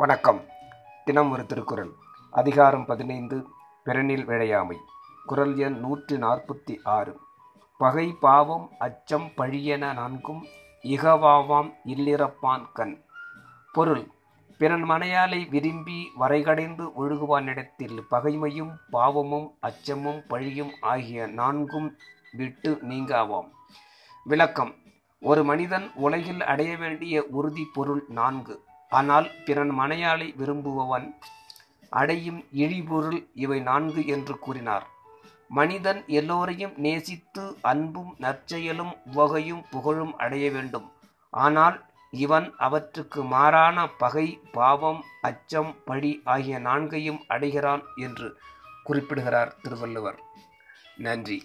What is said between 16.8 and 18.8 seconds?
ஒழுகுவானிடத்தில் பகைமையும்